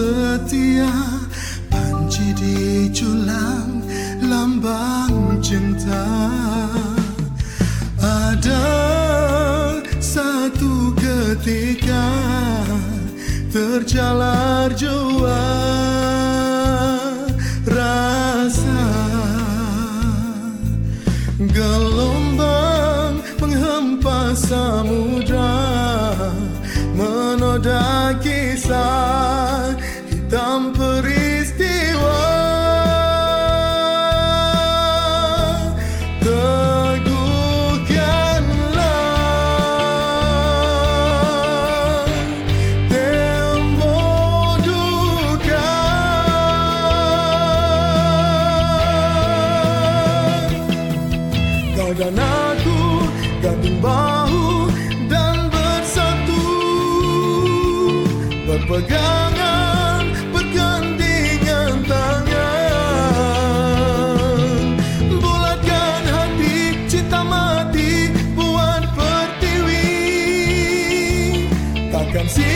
[0.00, 0.88] setia.
[1.68, 3.84] Panci di culang
[4.24, 6.08] lambang cinta.
[8.00, 8.64] Ada
[10.00, 12.08] satu ketika
[13.50, 15.42] Terjalar jua
[17.66, 18.86] rasa.
[21.50, 25.58] Gelombang menghempas samudra
[26.94, 28.14] Menoda
[52.00, 53.04] dan aku
[53.44, 54.72] gandeng bahu
[55.12, 56.48] dan bersatu.
[58.48, 62.40] Berpegangan bergandingan tangan.
[65.12, 69.92] Bulatkan hati cinta mati buat pertiwi.
[71.92, 72.49] Takkan sirna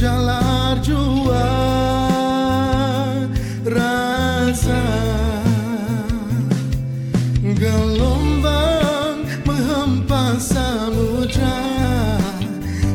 [0.00, 1.44] terjalar jua
[3.68, 4.80] rasa
[7.60, 11.60] gelombang menghempas samudra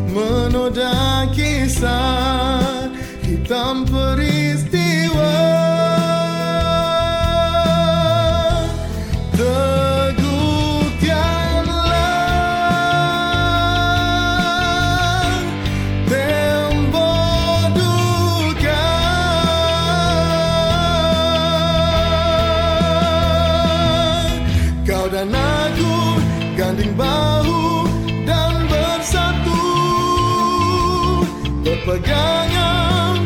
[0.09, 2.89] menoda kisah
[3.21, 4.84] hitam peristiwa
[25.05, 25.93] Kau dan aku
[26.57, 27.85] ganding bahu
[28.25, 29.61] dan bersatu.
[31.61, 33.24] Berpegang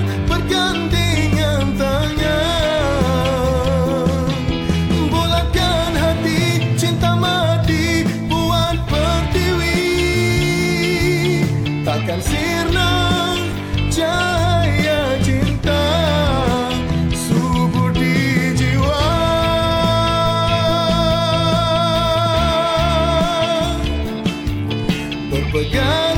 [25.51, 26.08] begun.